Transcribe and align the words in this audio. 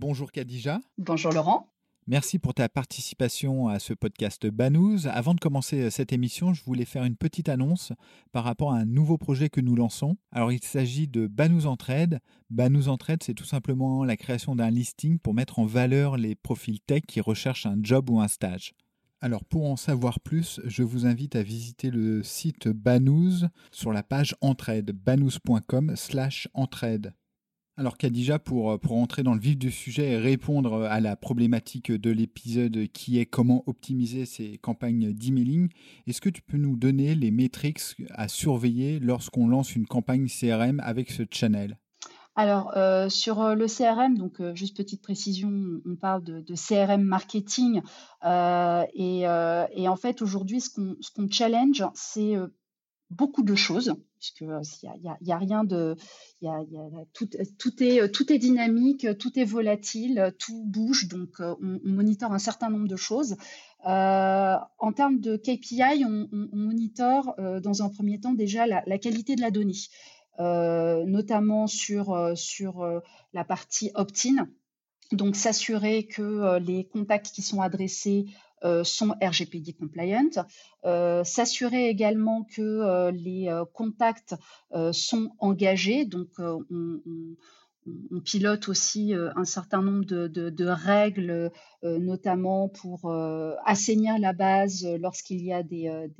Bonjour 0.00 0.30
Khadija. 0.30 0.78
Bonjour 0.96 1.32
Laurent. 1.32 1.72
Merci 2.06 2.38
pour 2.38 2.54
ta 2.54 2.68
participation 2.68 3.66
à 3.66 3.80
ce 3.80 3.94
podcast 3.94 4.46
Banous. 4.46 5.08
Avant 5.08 5.34
de 5.34 5.40
commencer 5.40 5.80
euh, 5.80 5.90
cette 5.90 6.12
émission, 6.12 6.54
je 6.54 6.62
voulais 6.62 6.84
faire 6.84 7.02
une 7.02 7.16
petite 7.16 7.48
annonce 7.48 7.92
par 8.30 8.44
rapport 8.44 8.72
à 8.72 8.76
un 8.76 8.84
nouveau 8.84 9.18
projet 9.18 9.48
que 9.48 9.60
nous 9.60 9.74
lançons. 9.74 10.16
Alors 10.30 10.52
il 10.52 10.62
s'agit 10.62 11.08
de 11.08 11.26
Banous 11.26 11.66
Entraide. 11.66 12.20
Banous 12.48 12.86
Entraide, 12.86 13.24
c'est 13.24 13.34
tout 13.34 13.44
simplement 13.44 14.04
la 14.04 14.16
création 14.16 14.54
d'un 14.54 14.70
listing 14.70 15.18
pour 15.18 15.34
mettre 15.34 15.58
en 15.58 15.66
valeur 15.66 16.16
les 16.16 16.36
profils 16.36 16.80
tech 16.80 17.02
qui 17.08 17.20
recherchent 17.20 17.66
un 17.66 17.78
job 17.82 18.08
ou 18.08 18.20
un 18.20 18.28
stage. 18.28 18.74
Alors 19.20 19.44
pour 19.44 19.68
en 19.68 19.74
savoir 19.74 20.20
plus, 20.20 20.60
je 20.64 20.84
vous 20.84 21.06
invite 21.06 21.34
à 21.34 21.42
visiter 21.42 21.90
le 21.90 22.22
site 22.22 22.68
Banous 22.68 23.48
sur 23.72 23.92
la 23.92 24.04
page 24.04 24.36
entraide, 24.42 24.92
banous.com 24.92 25.96
slash 25.96 26.46
entraide. 26.54 27.14
Alors 27.78 27.96
Khadija, 27.96 28.40
pour, 28.40 28.76
pour 28.80 28.94
entrer 28.96 29.22
dans 29.22 29.34
le 29.34 29.40
vif 29.40 29.56
du 29.56 29.70
sujet 29.70 30.10
et 30.10 30.18
répondre 30.18 30.82
à 30.82 30.98
la 30.98 31.14
problématique 31.14 31.92
de 31.92 32.10
l'épisode 32.10 32.88
qui 32.92 33.20
est 33.20 33.26
comment 33.26 33.62
optimiser 33.68 34.26
ces 34.26 34.58
campagnes 34.58 35.12
d'emailing, 35.12 35.68
est-ce 36.08 36.20
que 36.20 36.28
tu 36.28 36.42
peux 36.42 36.56
nous 36.56 36.76
donner 36.76 37.14
les 37.14 37.30
métriques 37.30 37.94
à 38.10 38.26
surveiller 38.26 38.98
lorsqu'on 38.98 39.46
lance 39.46 39.76
une 39.76 39.86
campagne 39.86 40.26
CRM 40.26 40.80
avec 40.80 41.12
ce 41.12 41.22
channel? 41.30 41.78
Alors, 42.34 42.76
euh, 42.76 43.08
sur 43.08 43.40
euh, 43.42 43.54
le 43.54 43.66
CRM, 43.66 44.18
donc 44.18 44.40
euh, 44.40 44.56
juste 44.56 44.76
petite 44.76 45.00
précision, 45.00 45.80
on 45.86 45.94
parle 45.94 46.24
de, 46.24 46.54
CRM 46.56 47.02
marketing. 47.02 47.80
et, 48.24 49.28
en 49.28 49.96
fait, 49.96 50.20
aujourd'hui, 50.20 50.60
ce 50.60 50.70
qu'on 50.70 51.30
challenge, 51.30 51.84
c'est 51.94 52.34
beaucoup 53.10 53.42
de 53.42 53.54
choses, 53.54 53.94
puisque 54.18 54.42
il 54.42 55.18
y, 55.22 55.32
a, 55.32 55.38
rien 55.38 55.64
de, 55.64 55.96
tout, 57.12 57.82
est 57.82 58.12
tout 58.12 58.32
est 58.32 58.38
dynamique, 58.38 59.06
tout 59.18 59.38
est 59.38 59.44
volatile, 59.44 60.34
tout 60.38 60.64
bouge, 60.66 61.08
donc 61.08 61.40
on, 61.40 61.80
on 61.84 61.98
un 62.32 62.38
certain 62.38 62.70
nombre 62.70 62.88
de 62.88 62.96
choses. 62.96 63.36
Euh, 63.86 64.56
en 64.78 64.92
termes 64.92 65.20
de 65.20 65.36
KPI, 65.36 66.04
on, 66.04 66.28
on, 66.32 66.70
dans 67.60 67.82
un 67.82 67.88
premier 67.88 68.20
temps 68.20 68.34
déjà 68.34 68.66
la, 68.66 68.98
qualité 68.98 69.36
de 69.36 69.40
la 69.40 69.50
donnée, 69.50 69.72
euh, 70.40 71.04
notamment 71.06 71.66
sur 71.66 72.32
sur 72.36 72.84
la 73.32 73.44
partie 73.44 73.90
opt-in. 73.94 74.48
Donc 75.12 75.36
s'assurer 75.36 76.06
que 76.06 76.58
les 76.58 76.84
contacts 76.86 77.30
qui 77.32 77.40
sont 77.40 77.62
adressés 77.62 78.26
euh, 78.26 78.32
sont 78.84 79.14
RGPD 79.22 79.72
compliant, 79.72 80.30
euh, 80.84 81.24
s'assurer 81.24 81.88
également 81.88 82.44
que 82.44 82.62
euh, 82.62 83.10
les 83.10 83.50
contacts 83.72 84.34
sont 84.92 85.30
engagés, 85.38 86.04
donc 86.04 86.28
on, 86.38 88.20
pilote 88.22 88.68
aussi 88.68 89.14
un 89.14 89.44
certain 89.46 89.80
nombre 89.80 90.04
de, 90.04 90.66
règles, 90.66 91.50
notamment 91.82 92.68
pour 92.68 93.10
assainir 93.64 94.18
la 94.18 94.34
base 94.34 94.86
lorsqu'il 95.00 95.42
y 95.42 95.52
a 95.52 95.62
des, 95.62 96.10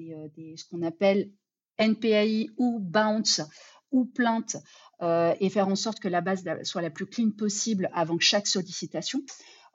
ce 0.57 0.65
qu'on 0.71 0.83
appelle 0.83 1.31
NPAI 1.79 2.49
ou 2.57 2.79
bounce 2.81 3.43
ou 3.91 4.07
plainte 4.07 4.57
et 5.03 5.51
faire 5.51 5.69
en 5.69 5.77
sorte 5.77 6.01
que 6.01 6.09
la 6.09 6.23
base 6.23 6.43
soit 6.63 6.83
la 6.83 6.91
plus 6.91 7.07
clean 7.07 7.31
possible 7.31 7.91
avant 7.93 8.19
chaque 8.19 8.47
sollicitation. 8.47 9.21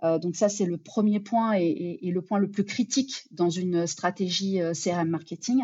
Euh, 0.04 0.20
donc 0.20 0.36
ça, 0.36 0.50
c'est 0.50 0.66
le 0.66 0.78
premier 0.78 1.20
point 1.20 1.54
et, 1.54 2.00
le 2.04 2.22
point 2.22 2.40
le 2.40 2.50
plus 2.50 2.66
critique 2.66 3.26
dans 3.32 3.50
une 3.50 3.88
stratégie 3.88 4.62
euh, 4.62 4.74
CRM 4.74 5.10
marketing. 5.10 5.64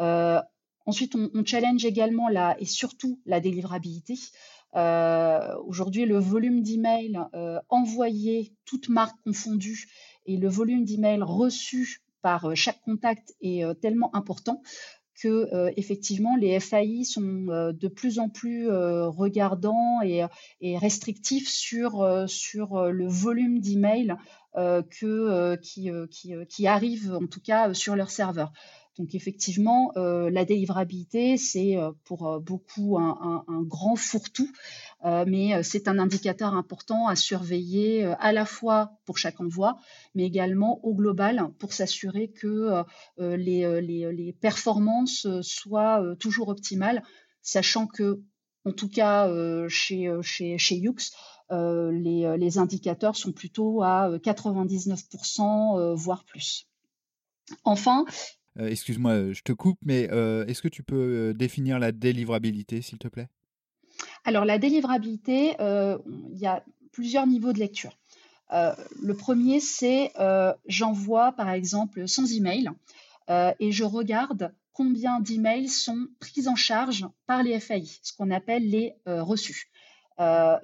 Euh, 0.00 0.40
ensuite, 0.84 1.14
on, 1.14 1.44
challenge 1.44 1.84
également 1.84 2.28
la, 2.28 2.60
et 2.60 2.66
surtout 2.66 3.20
la 3.26 3.40
délivrabilité. 3.40 4.14
Aujourd'hui, 4.74 6.04
le 6.04 6.18
volume 6.18 6.62
d'emails 6.62 7.18
envoyés, 7.70 8.52
toutes 8.66 8.90
marques 8.90 9.18
confondues, 9.24 9.88
et 10.26 10.36
le 10.36 10.48
volume 10.48 10.84
d'emails 10.84 11.22
reçus 11.22 12.02
par 12.20 12.54
chaque 12.54 12.82
contact 12.82 13.34
est 13.40 13.64
tellement 13.80 14.14
important 14.14 14.60
que 15.20 15.52
euh, 15.54 15.70
effectivement 15.76 16.36
les 16.36 16.58
FAI 16.60 17.04
sont 17.04 17.46
euh, 17.48 17.72
de 17.72 17.88
plus 17.88 18.18
en 18.18 18.28
plus 18.28 18.68
euh, 18.68 19.08
regardants 19.08 20.00
et, 20.02 20.24
restrictifs 20.78 21.48
sur 21.48 22.04
le 22.04 23.06
volume 23.08 23.60
d'emails 23.60 24.14
qui, 24.90 25.90
qui, 26.10 26.32
qui 26.48 26.66
arrivent 26.66 27.18
en 27.20 27.26
tout 27.26 27.40
cas 27.40 27.72
sur 27.74 27.96
leur 27.96 28.10
serveur. 28.10 28.52
Donc 28.98 29.14
effectivement, 29.14 29.92
la 29.96 30.44
délivrabilité, 30.44 31.36
c'est 31.36 31.76
pour 32.04 32.40
beaucoup 32.40 32.98
un, 32.98 33.44
grand 33.68 33.96
fourre-tout 33.96 34.50
euh, 35.04 35.24
mais 35.26 35.54
euh, 35.54 35.62
c'est 35.62 35.88
un 35.88 35.98
indicateur 35.98 36.54
important 36.54 37.06
à 37.06 37.16
surveiller 37.16 38.04
euh, 38.04 38.14
à 38.18 38.32
la 38.32 38.46
fois 38.46 38.92
pour 39.04 39.18
chaque 39.18 39.40
envoi, 39.40 39.78
mais 40.14 40.24
également 40.24 40.84
au 40.84 40.94
global 40.94 41.50
pour 41.58 41.72
s'assurer 41.72 42.28
que 42.28 42.84
les, 43.18 44.36
performances 44.40 45.26
soient 45.42 46.02
toujours 46.18 46.48
optimales, 46.48 47.02
sachant 47.42 47.86
que, 47.86 48.20
en 48.64 48.72
tout 48.72 48.88
cas 48.88 49.28
chez, 49.68 50.10
chez, 50.22 50.58
chez 50.58 50.82
les, 51.50 52.36
les, 52.38 52.58
indicateurs 52.58 53.16
sont 53.16 53.32
plutôt 53.32 53.82
à 53.82 54.10
99%, 54.18 55.94
voire 55.94 56.24
plus. 56.24 56.66
Enfin, 57.64 58.04
Excuse-moi, 58.58 59.32
je 59.32 59.42
te 59.42 59.52
coupe, 59.52 59.78
mais 59.82 60.02
est-ce 60.02 60.62
que 60.62 60.68
tu 60.68 60.82
peux 60.82 61.34
définir 61.34 61.78
la 61.78 61.92
délivrabilité, 61.92 62.82
s'il 62.82 62.98
te 62.98 63.08
plaît? 63.08 63.28
Alors 64.24 64.44
la 64.44 64.58
délivrabilité, 64.58 65.54
euh, 65.60 65.98
il 66.32 66.38
y 66.38 66.46
a 66.46 66.64
plusieurs 66.92 67.26
niveaux 67.26 67.52
de 67.52 67.58
lecture. 67.58 67.96
Euh, 68.52 68.74
le 69.02 69.14
premier, 69.14 69.60
c'est 69.60 70.12
euh, 70.18 70.52
j'envoie 70.66 71.32
par 71.32 71.50
exemple 71.50 72.06
100 72.06 72.26
emails 72.32 72.70
et 73.58 73.72
je 73.72 73.82
regarde 73.82 74.54
combien 74.72 75.18
d'emails 75.18 75.68
sont 75.68 76.06
pris 76.20 76.46
en 76.46 76.54
charge 76.54 77.06
par 77.26 77.42
les 77.42 77.58
FAI, 77.58 77.84
ce 78.02 78.12
qu'on 78.12 78.30
appelle 78.30 78.70
les 78.70 78.94
reçus. 79.04 79.68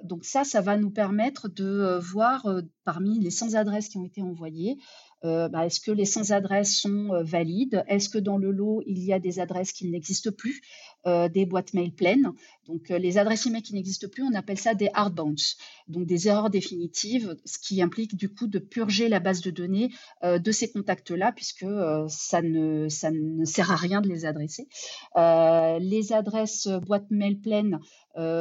donc 0.03 0.23
ça, 0.23 0.45
ça 0.45 0.61
va 0.61 0.77
nous 0.77 0.89
permettre 0.89 1.49
de 1.49 1.99
voir 2.01 2.47
parmi 2.85 3.19
les 3.19 3.31
100 3.31 3.55
adresses 3.55 3.89
qui 3.89 3.97
ont 3.97 4.05
été 4.05 4.21
envoyées, 4.21 4.77
euh, 5.25 5.47
bah, 5.47 5.65
est-ce 5.65 5.79
que 5.79 5.91
les 5.91 6.05
sans-adresses 6.05 6.75
sont 6.75 7.13
euh, 7.13 7.23
valides? 7.23 7.83
Est-ce 7.87 8.09
que 8.09 8.17
dans 8.17 8.37
le 8.37 8.51
lot, 8.51 8.83
il 8.85 9.03
y 9.03 9.13
a 9.13 9.19
des 9.19 9.39
adresses 9.39 9.71
qui 9.71 9.89
n'existent 9.89 10.31
plus, 10.31 10.61
euh, 11.07 11.29
des 11.29 11.45
boîtes 11.45 11.73
mail 11.73 11.93
pleines. 11.93 12.31
Donc, 12.67 12.89
les 12.89 13.17
adresses 13.17 13.45
email 13.45 13.61
qui 13.61 13.73
n'existent 13.73 14.07
plus, 14.07 14.23
on 14.23 14.33
appelle 14.33 14.57
ça 14.57 14.73
des 14.73 14.89
hard 14.93 15.13
bounce, 15.13 15.57
donc 15.87 16.05
des 16.05 16.29
erreurs 16.29 16.49
définitives, 16.49 17.35
ce 17.43 17.59
qui 17.59 17.81
implique 17.81 18.15
du 18.15 18.33
coup 18.33 18.47
de 18.47 18.59
purger 18.59 19.09
la 19.09 19.19
base 19.19 19.41
de 19.41 19.51
données 19.51 19.89
de 20.23 20.51
ces 20.51 20.71
contacts-là, 20.71 21.33
puisque 21.33 21.65
ça, 22.07 22.41
ne, 22.41 22.87
ça 22.87 23.11
ne 23.11 23.43
sert 23.43 23.69
à 23.69 23.75
rien 23.75 23.99
de 23.99 24.07
les 24.07 24.23
adresser. 24.23 24.69
les 25.17 26.13
adresses 26.13 26.69
boîtes 26.87 27.11
mail 27.11 27.41
pleines 27.41 27.79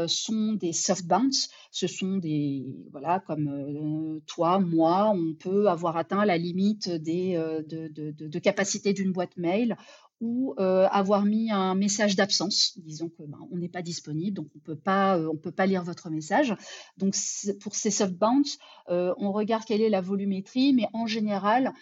sont 0.06 0.52
des 0.52 0.72
soft 0.72 1.04
bounce, 1.04 1.48
ce 1.72 1.88
sont 1.88 2.19
des, 2.19 2.64
voilà, 2.92 3.19
comme 3.26 4.20
toi, 4.26 4.60
moi, 4.60 5.12
on 5.14 5.34
peut 5.34 5.69
avoir 5.69 5.96
atteint 5.96 6.25
la 6.25 6.38
limite 6.38 6.88
des, 6.88 7.37
euh, 7.37 7.62
de, 7.62 8.38
capacité 8.38 8.92
d'une 8.92 9.12
boîte 9.12 9.37
mail 9.37 9.76
ou 10.22 10.54
euh, 10.58 10.86
avoir 10.90 11.24
mis 11.24 11.50
un 11.50 11.74
message 11.74 12.16
d'absence, 12.16 12.78
disons 12.78 13.08
que 13.08 13.24
ben, 13.24 13.38
on 13.50 13.56
n'est 13.56 13.69
pas 13.69 13.82
disponible, 13.82 14.36
donc 14.36 14.46
on 14.56 14.60
peut 14.60 14.76
pas, 14.76 15.19
euh, 15.19 15.28
on 15.30 15.36
peut 15.36 15.50
pas 15.50 15.66
lire 15.66 15.82
votre 15.82 16.08
message. 16.08 16.54
Donc 16.96 17.14
pour 17.60 17.74
ces 17.74 17.90
soft 17.90 18.14
bounce, 18.14 18.58
on 18.88 19.32
regarde 19.32 19.64
quelle 19.64 19.82
est 19.82 19.90
la 19.90 20.00
volumétrie, 20.00 20.72
mais 20.72 20.86
en 20.92 21.06
général, 21.06 21.72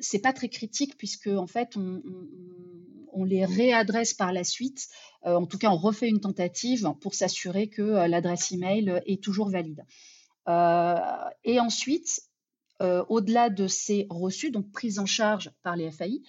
c'est 0.00 0.20
pas 0.20 0.32
très 0.32 0.48
critique 0.48 0.96
puisque 0.96 1.26
en 1.28 1.46
fait 1.46 1.76
on, 1.76 2.02
on, 3.12 3.24
les 3.24 3.44
réadresse 3.44 4.14
par 4.14 4.32
la 4.32 4.44
suite. 4.44 4.88
en 5.22 5.46
tout 5.46 5.58
cas, 5.58 5.70
on 5.70 5.76
refait 5.76 6.08
une 6.08 6.20
tentative 6.20 6.90
pour 7.00 7.14
s'assurer 7.14 7.68
que 7.68 7.82
l'adresse 8.08 8.50
email 8.52 9.02
est 9.06 9.22
toujours 9.22 9.50
valide. 9.50 9.84
et 10.48 11.60
ensuite, 11.60 12.22
euh, 12.82 13.04
au-delà 13.08 13.48
de 13.48 13.68
ces 13.68 14.06
reçus, 14.10 14.50
donc 14.50 14.72
prise 14.72 14.98
en 14.98 15.06
charge 15.06 15.52
par 15.62 15.76
les 15.76 15.90
FAI, 15.92 16.20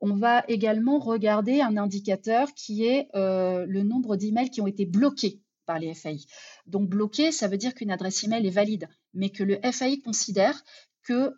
on 0.00 0.14
va 0.14 0.44
également 0.48 0.98
regarder 0.98 1.60
un 1.60 1.76
indicateur 1.76 2.52
qui 2.54 2.84
est 2.84 3.08
euh, 3.14 3.64
le 3.66 3.82
nombre 3.82 4.16
d'emails 4.16 4.50
qui 4.50 4.60
ont 4.60 4.66
été 4.66 4.86
bloqués 4.86 5.40
par 5.64 5.78
les 5.78 5.94
FAI. 5.94 6.18
Donc 6.66 6.88
bloqué, 6.88 7.32
ça 7.32 7.48
veut 7.48 7.56
dire 7.56 7.74
qu'une 7.74 7.90
adresse 7.90 8.22
email 8.24 8.46
est 8.46 8.50
valide, 8.50 8.88
mais 9.14 9.30
que 9.30 9.42
le 9.42 9.58
FAI 9.72 10.00
considère 10.00 10.62
que 11.02 11.34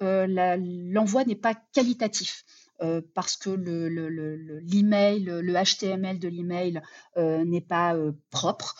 l'envoi 0.92 1.24
n'est 1.24 1.34
pas 1.34 1.54
qualitatif. 1.72 2.44
Euh, 2.80 3.00
parce 3.14 3.36
que 3.36 3.50
l'email, 3.50 5.24
le, 5.24 5.52
HTML 5.52 6.20
de 6.20 6.28
l'email 6.28 6.80
euh, 7.16 7.44
n'est 7.44 7.60
pas 7.60 7.96
euh, 7.96 8.12
propre, 8.30 8.76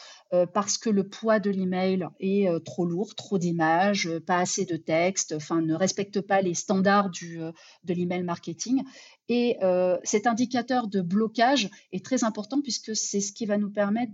parce 0.53 0.77
que 0.77 0.91
le 0.91 1.09
poids 1.09 1.41
de 1.41 1.49
l'email 1.49 2.07
est 2.21 2.47
trop 2.67 2.85
lourd, 2.85 3.15
trop 3.15 3.39
d'images, 3.39 4.11
pas 4.27 4.37
assez 4.37 4.67
de 4.67 4.77
texte, 4.77 5.33
enfin 5.35 5.63
ne 5.63 5.73
respecte 5.73 6.21
pas 6.21 6.43
les 6.43 6.53
standards 6.53 7.09
du, 7.09 7.39
de 7.39 7.95
l'email 7.95 8.23
marketing. 8.25 8.83
Et 9.31 9.57
cet 10.05 10.27
indicateur 10.27 10.87
de 10.87 11.01
blocage 11.01 11.71
est 11.93 12.05
très 12.05 12.25
important 12.25 12.61
puisque 12.61 12.95
c'est 12.95 13.23
ce 13.23 13.33
qui 13.33 13.47
va 13.47 13.57
nous 13.57 13.71
permettre 13.71 14.13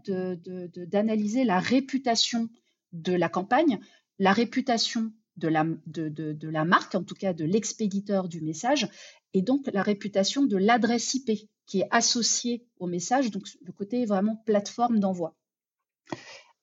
d'analyser 0.87 1.43
la 1.43 1.59
réputation 1.59 2.49
de 2.93 3.13
la 3.13 3.29
campagne, 3.29 3.81
la 4.21 4.33
réputation 4.33 5.11
de 5.37 5.49
la, 5.49 5.65
de, 5.87 6.09
de, 6.09 6.49
la, 6.49 6.65
marque, 6.65 6.95
en 6.95 7.03
tout 7.03 7.17
cas 7.17 7.33
de 7.33 7.45
l'expéditeur 7.45 8.29
du 8.29 8.41
message, 8.41 8.89
et 9.35 9.43
donc 9.43 9.69
la 9.73 9.83
réputation 9.83 10.45
de 10.45 10.57
l'adresse 10.57 11.13
IP 11.15 11.51
qui 11.67 11.81
est 11.81 11.89
associée 11.91 12.65
au 12.79 12.87
message, 12.87 13.31
donc 13.31 13.45
le 13.63 13.73
côté 13.73 14.07
vraiment 14.07 14.37
plateforme 14.47 15.01
d'envoi. 15.01 15.35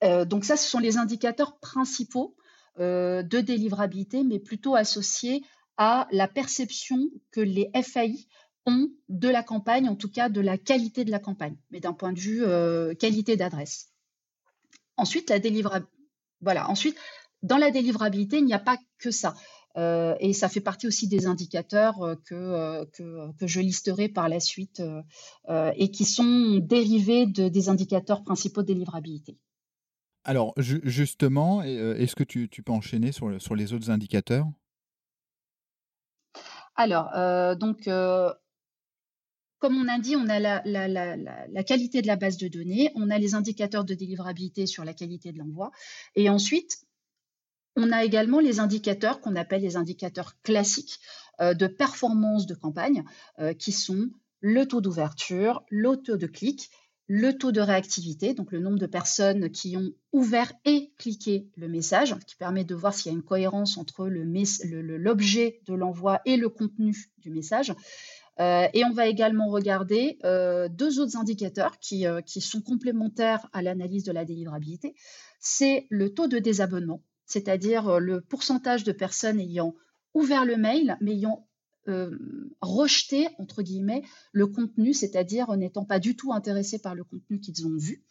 Euh, 0.03 0.25
donc 0.25 0.45
ça, 0.45 0.57
ce 0.57 0.68
sont 0.68 0.79
les 0.79 0.97
indicateurs 0.97 1.59
principaux 1.59 2.35
euh, 2.79 3.21
de 3.21 3.39
délivrabilité, 3.39 4.23
mais 4.23 4.39
plutôt 4.39 4.75
associés 4.75 5.44
à 5.77 6.07
la 6.12 6.27
perception 6.27 7.09
que 7.31 7.41
les 7.41 7.69
FAI 7.83 8.15
ont 8.65 8.89
de 9.09 9.27
la 9.27 9.44
campagne, 9.44 9.89
en 9.89 9.95
tout 9.95 10.09
cas 10.09 10.29
de 10.29 10.39
la 10.39 10.57
qualité 10.57 11.03
de 11.03 11.12
la 11.12 11.19
campagne, 11.19 11.57
mais 11.71 11.79
d'un 11.79 11.94
point 11.94 12.13
de 12.13 12.19
vue 12.19 12.44
euh, 12.44 12.94
qualité 12.94 13.35
d'adresse. 13.35 13.89
Ensuite, 14.97 15.33
dans 17.41 17.57
la 17.57 17.71
délivrabilité, 17.71 18.38
il 18.38 18.45
n'y 18.45 18.53
a 18.53 18.59
pas 18.59 18.77
que 19.00 19.09
ça. 19.09 19.33
Euh, 19.77 20.15
et 20.19 20.33
ça 20.33 20.50
fait 20.50 20.62
partie 20.62 20.88
aussi 20.88 21.07
des 21.07 21.27
indicateurs 21.27 22.01
euh, 22.01 22.15
euh, 22.31 22.85
que, 22.94 23.31
que, 23.38 23.47
je 23.47 23.62
listerai 23.62 24.09
par 24.09 24.27
la 24.27 24.39
suite 24.39 24.81
et 25.50 25.91
qui 25.91 26.06
sont 26.06 26.59
dérivés 26.62 27.25
de, 27.25 27.47
des 27.47 27.69
indicateurs 27.69 28.23
principaux 28.23 28.62
de 28.62 28.68
délivrabilité. 28.68 29.38
Alors 30.23 30.53
justement, 30.57 31.63
est-ce 31.63 32.15
que 32.15 32.23
tu, 32.23 32.47
peux 32.47 32.71
enchaîner 32.71 33.12
sur, 33.12 33.41
sur, 33.41 33.56
les 33.56 33.73
autres 33.73 33.89
indicateurs? 33.89 34.45
Alors, 36.75 37.09
donc, 37.57 37.85
comme 37.85 39.77
on 39.77 39.88
a 39.88 40.00
dit, 40.00 40.15
on 40.15 40.27
a 40.29 40.39
la, 40.39 40.62
la, 40.65 40.88
la, 40.88 41.15
la, 41.15 41.63
qualité 41.63 42.01
de 42.01 42.07
la 42.07 42.17
base 42.17 42.38
de 42.38 42.47
données, 42.47 42.91
on 42.95 43.09
a 43.09 43.17
les 43.17 43.35
indicateurs 43.35 43.83
de 43.83 43.94
délivrabilité 43.94 44.67
sur 44.67 44.85
la 44.85 44.94
qualité 44.94 45.31
de 45.31 45.39
l'envoi, 45.39 45.71
et 46.15 46.29
ensuite, 46.29 46.85
on 47.75 47.91
a 47.91 48.03
également 48.03 48.39
les 48.39 48.59
indicateurs 48.59 49.21
qu'on 49.21 49.35
appelle 49.35 49.62
les 49.62 49.77
indicateurs 49.77 50.35
classiques 50.44 51.00
euh, 51.39 51.53
de 51.53 51.68
performance 51.68 52.45
de 52.45 52.53
campagne, 52.53 53.03
euh, 53.39 53.53
qui 53.53 53.71
sont 53.71 54.09
le 54.41 54.68
taux 54.68 54.81
d'ouverture, 54.81 55.63
le 55.69 55.95
taux 55.95 56.18
de 56.18 56.27
clic, 56.27 56.69
le 57.07 57.38
taux 57.38 57.51
de 57.51 57.62
réactivité, 57.62 58.33
donc 58.33 58.51
le 58.51 58.59
nombre 58.59 58.79
de 58.79 58.85
personnes 58.85 59.50
qui 59.50 59.75
ont 59.75 59.91
ouvert 60.13 60.53
et 60.65 60.94
cliqué 60.97 61.50
le 61.57 61.68
message, 61.68 62.15
qui 62.25 62.35
permet 62.35 62.63
de 62.63 62.75
voir 62.75 62.94
s'il 62.94 63.12
y 63.12 63.15
a 63.15 63.18
une 63.18 63.23
cohérence 63.23 63.77
entre 63.77 64.07
l'objet 64.07 65.62
de 65.65 65.74
l'envoi 65.74 66.21
et 66.25 66.38
le 66.38 66.47
contenu 66.50 66.95
du 67.17 67.31
message. 67.31 67.74
Euh, 68.39 68.67
et 68.74 68.85
on 68.85 68.94
va 68.94 69.07
également 69.07 69.47
regarder 69.50 70.17
deux 70.69 71.00
autres 71.00 71.17
indicateurs 71.17 71.79
qui, 71.79 72.06
qui 72.25 72.39
sont 72.39 72.62
complémentaires 72.62 73.47
à 73.51 73.62
l'analyse 73.62 74.06
de 74.06 74.13
la 74.13 74.24
délivrabilité. 74.24 74.95
C'est 75.39 75.88
le 75.89 76.13
taux 76.13 76.27
de 76.27 76.39
désabonnement, 76.39 77.03
c'est-à-dire 77.31 77.88
euh, 77.88 78.00
le 78.00 78.22
pourcentage 78.22 78.83
de 78.83 78.92
personnes 78.92 79.39
ayant 79.39 79.74
ouvert 80.13 80.45
le 80.45 80.57
mail, 80.57 80.98
mais 81.01 81.13
ayant 81.13 81.48
euh, 81.88 82.18
rejeté, 82.62 83.30
entre 83.39 83.63
guillemets, 83.63 84.04
le 84.33 84.48
contenu, 84.48 84.94
c'est-à-dire 84.94 85.56
n'étant 85.57 85.86
pas 85.86 86.00
du 86.00 86.16
tout 86.16 86.33
intéressés 86.33 86.80
par 86.80 86.94
le 86.94 87.04
contenu 87.04 87.39
qu'ils 87.39 87.66
ont 87.66 87.78
vu. 87.78 88.04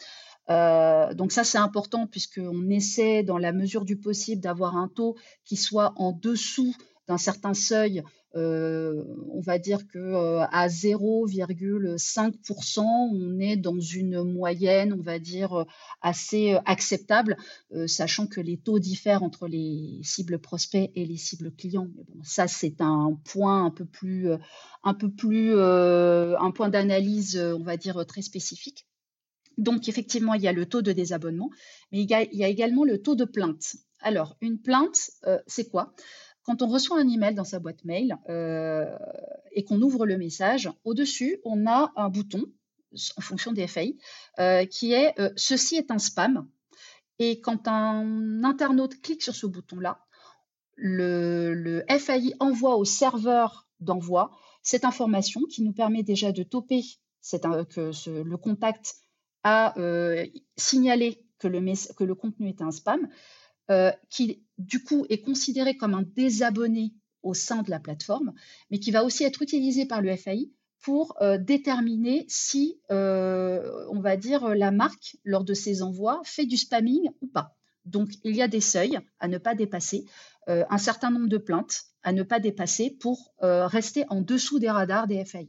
Euh, 0.48 1.14
donc 1.14 1.30
ça, 1.30 1.44
c'est 1.44 1.58
important 1.58 2.06
puisqu'on 2.06 2.68
essaie, 2.70 3.22
dans 3.22 3.38
la 3.38 3.52
mesure 3.52 3.84
du 3.84 3.96
possible, 3.96 4.40
d'avoir 4.40 4.76
un 4.76 4.88
taux 4.88 5.16
qui 5.44 5.56
soit 5.56 5.92
en 5.96 6.12
dessous 6.12 6.74
d'un 7.06 7.18
certain 7.18 7.54
seuil 7.54 8.02
euh, 8.36 9.02
on 9.32 9.40
va 9.40 9.58
dire 9.58 9.88
que 9.88 9.98
euh, 9.98 10.44
à 10.52 10.68
0,5%, 10.68 12.80
on 12.80 13.40
est 13.40 13.56
dans 13.56 13.80
une 13.80 14.22
moyenne, 14.22 14.92
on 14.92 15.02
va 15.02 15.18
dire, 15.18 15.52
euh, 15.54 15.64
assez 16.00 16.56
acceptable, 16.64 17.36
sachant 17.86 18.26
que 18.26 18.40
les 18.40 18.56
taux 18.56 18.78
diffèrent 18.78 19.22
entre 19.22 19.48
les 19.48 20.00
cibles 20.02 20.38
prospects 20.38 20.90
et 20.94 21.04
les 21.04 21.16
cibles 21.16 21.52
clients. 21.52 21.88
ça, 22.22 22.46
c'est 22.46 22.80
un 22.80 23.18
point 23.24 23.64
un 23.64 23.70
peu 23.70 23.84
plus, 23.84 24.28
un 24.82 24.94
peu 24.94 25.10
plus, 25.10 25.58
un 25.58 26.50
point 26.52 26.68
d'analyse, 26.68 27.38
on 27.38 27.62
va 27.62 27.76
dire, 27.76 28.04
très 28.06 28.22
spécifique. 28.22 28.86
Donc, 29.58 29.88
effectivement, 29.88 30.34
il 30.34 30.42
y 30.42 30.48
a 30.48 30.52
le 30.52 30.66
taux 30.66 30.82
de 30.82 30.92
désabonnement, 30.92 31.50
mais 31.92 32.02
il 32.02 32.10
y 32.10 32.44
a 32.44 32.48
également 32.48 32.84
le 32.84 33.02
taux 33.02 33.14
de 33.14 33.24
plainte. 33.24 33.76
Alors, 34.00 34.36
une 34.40 34.60
plainte, 34.60 35.10
c'est 35.46 35.68
quoi? 35.68 35.94
Quand 36.50 36.62
on 36.62 36.66
reçoit 36.66 36.98
un 36.98 37.08
email 37.08 37.36
dans 37.36 37.44
sa 37.44 37.60
boîte 37.60 37.84
mail 37.84 38.18
euh, 38.28 38.84
et 39.52 39.62
qu'on 39.62 39.80
ouvre 39.82 40.04
le 40.04 40.18
message, 40.18 40.68
au-dessus, 40.82 41.38
on 41.44 41.64
a 41.68 41.92
un 41.94 42.08
bouton 42.08 42.44
en 43.16 43.20
fonction 43.20 43.52
des 43.52 43.68
FAI 43.68 43.96
euh, 44.40 44.64
qui 44.64 44.92
est 44.92 45.14
euh, 45.20 45.30
Ceci 45.36 45.76
est 45.76 45.92
un 45.92 46.00
spam. 46.00 46.48
Et 47.20 47.40
quand 47.40 47.68
un 47.68 48.42
internaute 48.42 49.00
clique 49.00 49.22
sur 49.22 49.32
ce 49.32 49.46
bouton-là, 49.46 50.00
le, 50.74 51.84
FAI 51.88 52.34
envoie 52.40 52.74
au 52.74 52.84
serveur 52.84 53.68
d'envoi 53.78 54.32
cette 54.64 54.84
information 54.84 55.42
qui 55.48 55.62
nous 55.62 55.72
permet 55.72 56.02
déjà 56.02 56.32
de 56.32 56.42
toper 56.42 56.82
que 57.22 58.22
le 58.22 58.36
contact 58.38 58.96
a 59.44 59.72
signalé 60.56 61.24
que 61.38 61.46
le, 61.46 62.14
contenu 62.16 62.48
est 62.48 62.60
un 62.60 62.72
spam. 62.72 63.08
Du 64.60 64.82
coup 64.82 65.06
est 65.08 65.22
considéré 65.22 65.76
comme 65.76 65.94
un 65.94 66.02
désabonné 66.02 66.92
au 67.22 67.34
sein 67.34 67.62
de 67.62 67.70
la 67.70 67.80
plateforme, 67.80 68.32
mais 68.70 68.78
qui 68.78 68.90
va 68.90 69.04
aussi 69.04 69.24
être 69.24 69.42
utilisé 69.42 69.86
par 69.86 70.00
le 70.00 70.14
FAI 70.16 70.50
pour 70.80 71.14
euh, 71.20 71.36
déterminer 71.36 72.24
si, 72.28 72.80
euh, 72.90 73.86
on 73.90 74.00
va 74.00 74.16
dire, 74.16 74.54
la 74.54 74.70
marque, 74.70 75.16
lors 75.24 75.44
de 75.44 75.52
ses 75.52 75.82
envois, 75.82 76.20
fait 76.24 76.46
du 76.46 76.56
spamming 76.56 77.10
ou 77.20 77.26
pas. 77.26 77.56
Donc, 77.84 78.10
il 78.24 78.36
y 78.36 78.42
a 78.42 78.48
des 78.48 78.60
seuils 78.60 78.98
à 79.18 79.28
ne 79.28 79.38
pas 79.38 79.54
dépasser, 79.54 80.04
un 80.46 80.78
certain 80.78 81.10
nombre 81.10 81.28
de 81.28 81.38
plaintes 81.38 81.84
à 82.02 82.12
ne 82.12 82.22
pas 82.22 82.40
dépasser 82.40 82.90
pour 82.90 83.32
rester 83.40 84.04
en 84.08 84.20
dessous 84.20 84.58
des 84.58 84.70
radars 84.70 85.06
des 85.06 85.24
FAI. 85.24 85.46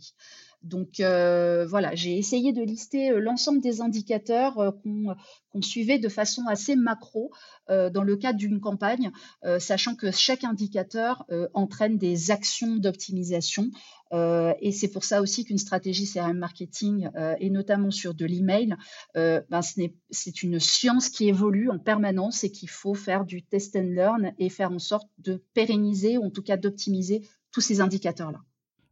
Donc 0.64 1.00
euh, 1.00 1.66
voilà, 1.66 1.96
j'ai 1.96 2.18
essayé 2.18 2.54
de 2.54 2.62
lister 2.62 3.12
euh, 3.12 3.20
l'ensemble 3.20 3.62
des 3.62 3.82
indicateurs 3.82 4.60
euh, 4.60 4.72
qu'on 4.72 5.62
suivait 5.62 5.98
de 5.98 6.08
façon 6.08 6.44
assez 6.48 6.76
macro 6.76 7.32
dans 7.68 8.04
le 8.04 8.18
cadre 8.18 8.38
d'une 8.38 8.60
campagne, 8.60 9.12
sachant 9.60 9.96
que 9.96 10.12
chaque 10.12 10.44
indicateur 10.44 11.26
entraîne 11.54 11.98
des 11.98 12.30
actions 12.30 12.76
d'optimisation. 12.76 13.70
et 14.14 14.72
c'est 14.74 14.90
pour 14.90 15.06
ça 15.06 15.22
aussi 15.22 15.46
qu'une 15.46 15.58
stratégie 15.58 16.06
CRM 16.06 16.38
marketing, 16.38 17.10
et 17.40 17.50
notamment 17.50 17.92
sur 17.92 18.14
de 18.14 18.26
l'email, 18.26 18.76
ben 19.16 19.62
c'est 20.10 20.44
une 20.44 20.60
science 20.60 21.08
qui 21.08 21.30
évolue 21.30 21.70
en 21.70 21.80
permanence 21.80 22.44
et 22.44 22.52
qu'il 22.52 22.70
faut 22.70 22.94
faire 22.94 23.24
du 23.24 23.42
test 23.42 23.78
and 23.78 23.92
learn 23.94 24.34
et 24.38 24.50
faire 24.50 24.72
en 24.72 24.80
sorte 24.80 25.08
de 25.20 25.42
pérenniser 25.54 26.18
ou 26.18 26.26
en 26.26 26.30
tout 26.30 26.44
cas 26.44 26.58
d'optimiser 26.58 27.22
tous 27.52 27.62
ces 27.62 27.80
indicateurs-là. 27.80 28.42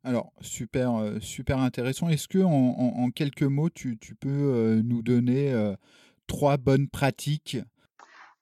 Alors, 0.03 0.32
super, 0.41 0.96
euh, 0.96 1.20
super 1.20 1.60
intéressant. 1.60 2.10
Est-ce 2.10 2.27
que 2.27 2.39
en, 2.39 3.10
quelques 3.12 3.44
mots, 3.44 3.70
tu, 3.70 3.98
peux 4.20 4.29
euh, 4.29 4.82
nous 4.84 5.01
donner 5.01 5.51
euh, 5.51 5.75
trois 6.27 6.58
bonnes 6.58 6.88
pratiques? 6.88 7.58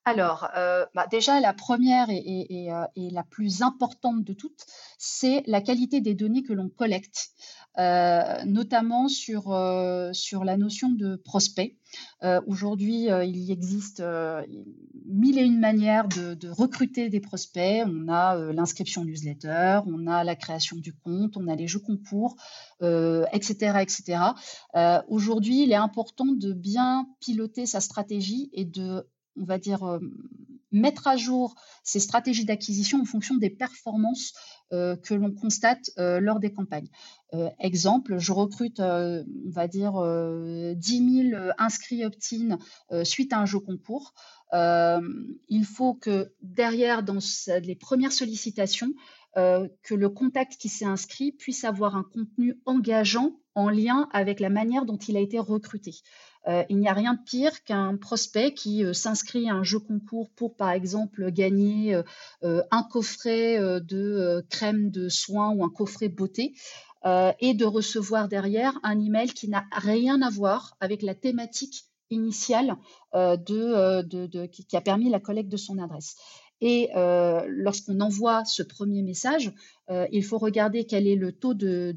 Alors, 0.06 0.50
bah, 0.96 1.06
déjà, 1.12 1.42
la 1.42 1.54
première 1.54 2.08
et, 2.10 2.70
la 2.96 3.24
plus 3.24 3.62
importante 3.62 4.24
de 4.24 4.32
toutes, 4.32 4.66
c'est 4.98 5.44
la 5.48 5.60
qualité 5.60 6.00
des 6.00 6.14
données 6.14 6.44
que 6.44 6.54
l'on 6.54 6.70
collecte. 6.70 7.32
Euh, 7.80 8.44
notamment 8.46 9.08
sur, 9.08 9.54
euh, 9.54 10.12
sur 10.12 10.44
la 10.44 10.58
notion 10.58 10.90
de 10.90 11.16
prospect. 11.16 11.78
Euh, 12.24 12.42
aujourd'hui, 12.48 13.06
il 13.06 13.52
existe 13.52 14.02
mille 15.06 15.38
et 15.38 15.44
une 15.44 15.60
manières 15.60 16.08
de, 16.08 16.50
recruter 16.50 17.10
des 17.10 17.20
prospects. 17.20 17.84
On 17.86 18.08
a 18.08 18.36
l'inscription 18.52 19.06
newsletter, 19.06 19.82
on 19.86 20.08
a 20.08 20.24
la 20.24 20.36
création 20.36 20.78
du 20.78 20.94
compte, 20.94 21.38
on 21.38 21.48
a 21.48 21.56
les 21.56 21.68
jeux 21.68 21.80
concours, 21.80 22.36
etc. 22.82 23.80
etc. 23.82 24.20
Aujourd'hui, 25.08 25.64
il 25.64 25.72
est 25.72 25.76
important 25.76 26.26
de 26.26 26.54
bien 26.54 27.08
piloter 27.20 27.68
sa 27.68 27.80
stratégie 27.80 28.50
et 28.54 28.66
de, 28.66 29.08
on 29.40 29.46
va 29.46 29.60
dire, 29.60 30.00
mettre 30.72 31.08
à 31.08 31.18
jour 31.18 31.56
ces 31.84 32.00
stratégies 32.00 32.46
d'acquisition 32.46 33.02
en 33.02 33.06
fonction 33.06 33.36
des 33.36 33.50
performances 33.50 34.34
que 34.72 35.14
l'on 35.14 35.32
constate 35.32 35.92
lors 35.98 36.40
des 36.40 36.52
campagnes. 36.52 36.90
exemple, 37.60 38.18
je 38.18 38.32
recrute, 38.32 38.80
on 38.80 39.26
va 39.46 39.68
dire, 39.68 39.94
10 40.76 41.30
000 41.32 41.42
inscrits 41.58 42.06
opt-in 42.06 42.58
suite 43.04 43.34
à 43.34 43.40
un 43.40 43.46
jeu 43.46 43.60
concours. 43.60 44.14
il 44.54 45.66
faut 45.66 45.94
que 45.94 46.34
derrière, 46.42 47.04
dans 47.04 47.20
les 47.62 47.76
premières 47.76 48.12
sollicitations, 48.12 48.94
que 49.36 49.94
le 49.94 50.10
contact 50.10 50.58
qui 50.58 50.70
s'est 50.70 50.86
inscrit 50.86 51.32
puisse 51.32 51.64
avoir 51.64 51.96
un 51.96 52.04
contenu 52.04 52.60
engageant 52.66 53.40
en 53.54 53.70
lien 53.70 54.08
avec 54.12 54.40
la 54.40 54.50
manière 54.50 54.86
dont 54.86 54.98
il 54.98 55.18
a 55.18 55.20
été 55.20 55.40
recruté. 55.40 55.96
Euh, 56.48 56.64
il 56.70 56.78
n'y 56.78 56.88
a 56.88 56.94
rien 56.94 57.14
de 57.14 57.20
pire 57.24 57.64
qu'un 57.64 57.98
prospect 57.98 58.54
qui 58.54 58.84
euh, 58.84 58.94
s'inscrit 58.94 59.50
à 59.50 59.54
un 59.54 59.64
jeu 59.64 59.80
concours 59.80 60.30
pour, 60.36 60.56
par 60.56 60.72
exemple, 60.72 61.32
gagner 61.32 62.02
euh, 62.44 62.64
un 62.72 62.84
coffret 62.84 63.60
de 63.82 64.46
crème 64.50 64.90
de 64.90 65.10
soins 65.10 65.52
ou 65.52 65.64
un 65.64 65.70
coffret 65.70 66.10
beauté. 66.10 66.54
et 67.40 67.54
de 67.54 67.66
recevoir 67.66 68.28
derrière 68.28 68.74
un 68.84 69.00
email 69.00 69.32
qui 69.32 69.48
n'a 69.48 69.64
rien 69.72 70.22
à 70.22 70.30
voir 70.30 70.76
avec 70.82 71.02
la 71.02 71.16
thématique 71.16 71.86
initiale 72.10 72.76
qui, 73.14 74.76
a 74.76 74.82
permis 74.82 75.10
la 75.10 75.20
collecte 75.20 75.50
de 75.50 75.58
son 75.58 75.78
adresse. 75.78 76.18
Et 76.60 76.90
euh, 76.96 77.46
lorsqu'on 77.48 78.00
envoie 78.00 78.44
ce 78.46 78.64
premier 78.64 79.04
message, 79.04 79.52
euh, 79.90 80.08
il 80.12 80.24
faut 80.24 80.40
regarder 80.40 80.86
quel 80.86 81.08
est 81.08 81.16
le 81.16 81.32
taux 81.32 81.54
de, 81.54 81.96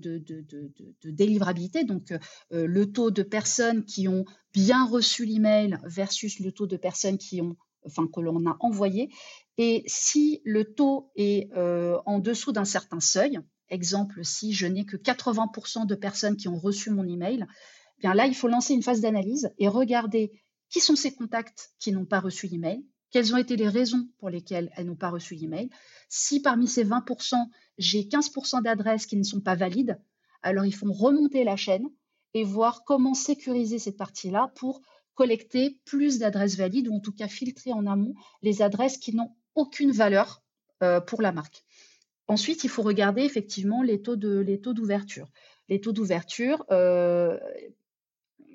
délivrabilité, 1.05 1.85
donc 1.85 2.13
euh, 2.13 2.67
le 2.67 2.93
taux 2.93 3.11
de 3.11 3.23
personnes 3.23 3.85
qui 3.85 4.07
ont 4.07 4.25
bien 4.53 4.85
reçu 4.87 5.25
l'email 5.25 5.79
versus 5.85 6.41
le 6.41 6.53
taux 6.53 6.67
de 6.67 6.77
personnes 6.77 7.17
qui 7.17 7.41
ont, 7.41 7.57
enfin, 7.87 8.07
que 8.07 8.21
l'on 8.21 8.47
a 8.47 8.57
envoyé. 8.61 9.09
Et 9.57 9.83
si 9.87 10.43
le 10.45 10.75
taux 10.75 11.11
est 11.17 11.51
en 11.55 12.19
dessous 12.19 12.53
d'un 12.53 12.65
certain 12.65 13.01
seuil, 13.01 13.39
exemple, 13.71 14.25
si 14.25 14.53
je 14.53 14.67
n'ai 14.67 14.85
que 14.85 14.97
80% 14.97 15.87
de 15.87 15.95
personnes 15.95 16.37
qui 16.37 16.49
ont 16.49 16.59
reçu 16.59 16.91
mon 16.91 17.07
email, 17.07 17.47
eh 17.99 18.01
bien 18.01 18.15
là, 18.15 18.27
il 18.27 18.35
faut 18.35 18.49
lancer 18.49 18.75
une 18.75 18.83
phase 18.83 19.01
d'analyse 19.01 19.51
et 19.59 19.69
regarder 19.69 20.33
qui 20.71 20.81
sont 20.81 20.97
ces 20.97 21.15
contacts 21.15 21.73
qui 21.79 21.93
n'ont 21.93 22.07
pas 22.07 22.21
reçu 22.21 22.47
l'email, 22.47 22.85
quelles 23.11 23.35
ont 23.35 23.39
été 23.39 23.57
les 23.57 23.69
raisons 23.69 24.09
pour 24.19 24.31
lesquelles 24.31 24.71
elles 24.77 24.87
n'ont 24.87 24.97
pas 24.97 25.11
reçu 25.11 25.35
l'email 25.35 25.69
Si 26.09 26.41
parmi 26.41 26.69
ces 26.69 26.85
20%, 26.85 27.35
j'ai 27.79 28.05
15% 28.05 28.63
d'adresses 28.63 29.07
qui 29.07 29.17
ne 29.17 29.23
sont 29.23 29.41
pas 29.41 29.55
valides, 29.55 29.99
alors 30.43 30.65
il 30.65 30.75
faut 30.75 30.93
remonter 30.93 31.45
la 31.45 31.57
chaîne 31.57 31.89
et 32.35 32.45
voir 32.45 32.85
comment 32.85 33.15
sécuriser 33.15 33.79
cette 33.79 33.97
partie-là 33.97 34.53
pour 34.55 34.81
collecter 35.15 35.79
plus 35.85 36.19
d'adresses 36.19 36.57
valides 36.57 36.89
ou 36.89 36.95
en 36.95 37.01
tout 37.01 37.13
cas 37.13 37.29
filtrer 37.29 37.73
en 37.73 37.87
amont 37.87 38.15
les 38.43 38.63
adresses 38.63 38.97
qui 38.97 39.15
n'ont 39.15 39.35
aucune 39.55 39.91
valeur 39.91 40.43
euh, 40.83 41.01
pour 41.01 41.21
la 41.21 41.33
marque. 41.33 41.65
Ensuite, 42.29 42.65
il 42.65 42.71
faut 42.71 42.83
regarder 42.83 43.23
effectivement 43.23 43.83
les 43.83 44.01
taux 44.01 44.17
d'ouverture. 44.17 45.29
Les 45.69 45.81
taux 45.81 45.93
d'ouverture, 45.93 46.65
euh, 46.71 47.39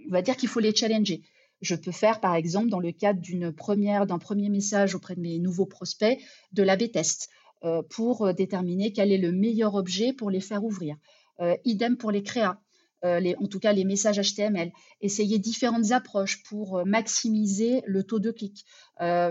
on 0.07 0.11
va 0.11 0.21
dire 0.21 0.37
qu'il 0.37 0.49
faut 0.49 0.61
les 0.61 0.73
challenger. 0.73 1.21
Je 1.61 1.75
peux 1.75 1.91
faire, 1.91 2.19
par 2.19 2.35
exemple, 2.35 2.69
dans 2.69 2.79
le 2.79 2.91
cadre 2.91 3.21
d'un 3.21 4.19
premier 4.19 4.49
message 4.49 4.95
auprès 4.95 5.15
de 5.15 5.21
mes 5.21 5.39
nouveaux 5.39 5.65
prospects, 5.65 6.19
de 6.51 6.63
l'AB 6.63 6.91
test 6.91 7.29
euh, 7.63 7.81
pour 7.81 8.25
euh, 8.25 8.33
déterminer 8.33 8.91
quel 8.91 9.11
est 9.11 9.17
le 9.17 9.31
meilleur 9.31 9.75
objet 9.75 10.13
pour 10.13 10.29
les 10.29 10.41
faire 10.41 10.63
ouvrir. 10.63 10.97
Euh, 11.39 11.55
idem 11.65 11.97
pour 11.97 12.11
les 12.11 12.23
créas. 12.23 12.59
en 13.03 13.47
tout 13.47 13.59
cas 13.59 13.71
les 13.73 13.85
messages 13.85 14.19
HTML. 14.19 14.71
Essayer 15.01 15.39
différentes 15.39 15.91
approches 15.91 16.43
pour 16.43 16.85
maximiser 16.85 17.81
le 17.85 18.03
taux 18.03 18.19
de 18.19 18.31
clic, 18.31 18.65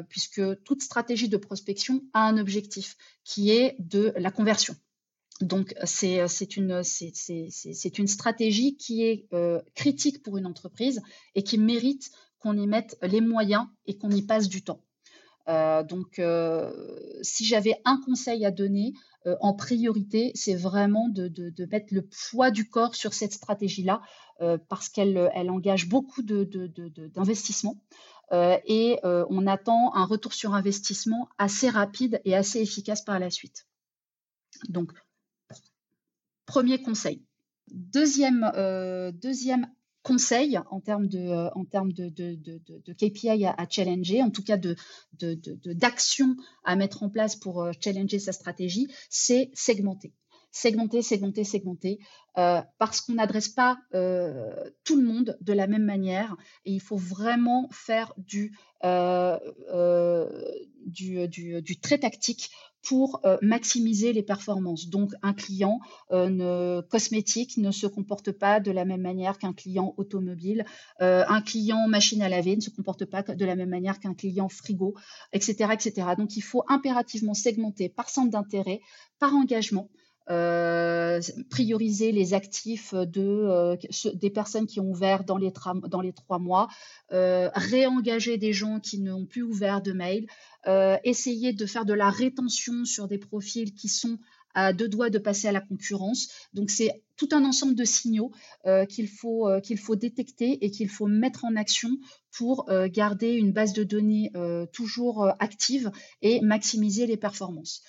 puisque 0.09 0.43
toute 0.62 0.83
stratégie 0.83 1.28
de 1.28 1.37
prospection 1.37 2.02
a 2.12 2.28
un 2.28 2.38
objectif 2.38 2.97
qui 3.25 3.50
est 3.50 3.75
de 3.81 4.12
la 4.16 4.31
conversion. 4.31 4.76
Donc, 5.41 5.75
c'est 5.85 6.57
une, 6.57 6.83
stratégie 8.07 8.76
qui 8.76 9.03
est 9.03 9.26
critique 9.75 10.23
pour 10.23 10.38
une 10.38 10.47
entreprise 10.47 11.03
et 11.35 11.43
qui 11.43 11.59
mérite 11.59 12.11
qu'on 12.38 12.57
y 12.57 12.67
mette 12.67 12.97
les 13.03 13.21
moyens 13.21 13.67
et 13.87 13.97
qu'on 13.97 14.11
y 14.11 14.23
passe 14.23 14.49
du 14.49 14.62
temps. 14.62 14.81
Euh, 15.49 15.83
donc, 15.83 16.19
euh, 16.19 16.73
si 17.23 17.45
j'avais 17.45 17.81
un 17.85 18.00
conseil 18.00 18.45
à 18.45 18.50
donner 18.50 18.95
euh, 19.26 19.37
en 19.41 19.55
priorité, 19.55 20.33
c'est 20.35 20.55
vraiment 20.55 21.09
de, 21.09 21.31
mettre 21.71 21.93
le 21.93 22.07
poids 22.31 22.50
du 22.50 22.69
corps 22.69 22.95
sur 22.95 23.14
cette 23.14 23.33
stratégie-là 23.33 24.00
parce 24.69 24.88
qu'elle 24.88 25.31
elle 25.33 25.49
engage 25.49 25.88
beaucoup 25.88 26.21
d'investissement 26.21 27.76
et 28.33 28.99
on 29.05 29.47
attend 29.47 29.95
un 29.95 30.05
retour 30.05 30.35
sur 30.35 30.55
investissement 30.55 31.29
assez 31.38 31.69
rapide 31.69 32.21
et 32.25 32.35
assez 32.35 32.61
efficace 32.61 33.03
par 33.03 33.21
la 33.21 33.31
suite. 33.31 33.69
Donc, 34.69 34.91
premier 36.54 36.80
conseil. 36.80 37.20
Deuxième, 37.73 38.49
deuxième 39.20 39.66
conseils 40.04 40.61
en 40.70 40.80
termes 40.80 41.08
de, 41.08 41.18
euh, 41.18 41.50
en 41.56 41.64
termes 41.64 41.92
de, 41.92 42.11
KPI 42.92 43.46
à, 43.46 43.66
challenger, 43.68 44.23
en 44.23 44.30
tout 44.30 44.44
cas 44.44 44.56
d'action 45.18 46.37
à 46.62 46.76
mettre 46.76 47.02
en 47.02 47.11
place 47.11 47.34
pour 47.34 47.62
euh, 47.62 47.73
challenger 47.80 48.20
sa 48.20 48.30
stratégie, 48.30 48.87
c'est 49.11 49.50
segmenter. 49.54 50.12
Segmenter, 50.52 51.02
segmenter, 51.02 51.42
segmenter, 51.42 51.99
euh, 52.38 52.62
parce 52.78 53.00
qu'on 53.00 53.14
n'adresse 53.14 53.49
pas 53.49 53.76
tout 53.90 54.96
le 54.96 55.02
monde 55.02 55.37
de 55.40 55.52
la 55.52 55.66
même 55.66 55.84
manière 55.84 56.37
et 56.64 56.70
il 56.70 56.80
faut 56.80 56.96
vraiment 56.96 57.68
faire 57.73 58.12
du, 58.16 58.56
du, 60.87 61.80
très 61.80 61.99
tactique 61.99 62.50
pour 62.85 63.21
euh, 63.25 63.38
maximiser 63.41 64.12
les 64.12 64.23
performances. 64.23 64.88
Donc, 64.88 65.12
un 65.23 65.33
client 65.33 65.81
euh, 66.12 66.83
cosmétique 66.83 67.57
ne 67.57 67.71
se 67.71 67.87
comporte 67.87 68.31
pas 68.31 68.61
de 68.61 68.71
la 68.71 68.85
même 68.85 69.00
manière 69.00 69.38
qu'un 69.38 69.53
client 69.53 69.95
automobile. 69.97 70.64
Euh, 71.00 71.25
un 71.29 71.41
client 71.41 71.88
machine 71.88 72.23
à 72.23 72.29
laver 72.29 72.57
ne 72.57 72.61
se 72.61 72.71
comporte 72.71 73.07
pas 73.07 73.23
de 73.23 73.45
la 73.45 73.57
même 73.57 73.71
manière 73.71 73.99
qu'un 74.00 74.14
client 74.14 74.49
frigo, 74.49 74.95
etc., 75.33 75.71
etc. 75.73 76.09
Donc, 76.19 76.37
il 76.37 76.43
faut 76.43 76.62
impérativement 76.69 77.35
segmenter 77.35 77.88
par 77.88 78.11
centre 78.11 78.31
d'intérêt, 78.31 78.81
par 79.19 79.35
engagement. 79.35 79.88
Prioriser 80.26 82.12
les 82.12 82.35
actifs 82.35 82.95
de, 82.95 83.76
des 84.14 84.31
personnes 84.31 84.66
qui 84.66 84.81
ont 84.81 84.88
ouvert 84.90 85.25
dans 85.25 85.37
les, 85.37 85.52
trois 85.52 86.38
mois, 86.38 86.69
réengager 87.11 88.38
des 88.38 88.52
gens 88.52 88.81
qui 88.81 89.00
n'ont 89.00 89.26
plus 89.26 89.43
ouvert 89.43 89.83
de 89.83 89.93
mail, 89.93 90.26
euh, 90.66 90.97
essayer 91.04 91.52
de 91.52 91.66
faire 91.66 91.85
de 91.85 91.93
la 91.93 92.09
rétention 92.09 92.85
sur 92.85 93.07
des 93.07 93.19
profils 93.19 93.75
qui 93.75 93.88
sont 93.88 94.19
à 94.54 94.73
deux 94.73 94.88
doigts 94.88 95.11
de 95.11 95.19
passer 95.19 95.49
à 95.49 95.52
la 95.52 95.61
concurrence. 95.61 96.28
Donc 96.54 96.71
c'est 96.71 97.02
tout 97.16 97.28
un 97.33 97.45
ensemble 97.45 97.75
de 97.75 97.85
signaux 97.85 98.31
euh, 98.66 98.87
qu'il 98.87 99.09
faut, 99.09 99.49
euh, 99.49 99.61
qu'il 99.61 99.78
faut 99.78 99.97
détecter 99.97 100.64
et 100.64 100.71
qu'il 100.71 100.88
faut 100.88 101.07
mettre 101.07 101.45
en 101.45 101.57
action 101.57 101.90
pour 102.37 102.66
garder 102.93 103.33
une 103.33 103.52
base 103.52 103.75
de 103.75 103.85
données 103.85 104.33
toujours 104.73 105.28
active 105.38 105.93
et 106.21 106.40
maximiser 106.40 107.07
les 107.07 107.16
performances. 107.16 107.81